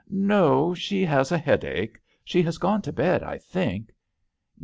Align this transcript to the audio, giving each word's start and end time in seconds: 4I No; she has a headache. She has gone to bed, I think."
4I 0.11 0.15
No; 0.17 0.73
she 0.73 1.05
has 1.05 1.31
a 1.31 1.37
headache. 1.37 1.99
She 2.23 2.41
has 2.41 2.57
gone 2.57 2.81
to 2.81 2.91
bed, 2.91 3.21
I 3.21 3.37
think." 3.37 3.91